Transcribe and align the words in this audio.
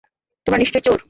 তোমরা 0.47 0.59
নিশ্চয়ই 0.59 0.83
চোর। 0.83 0.97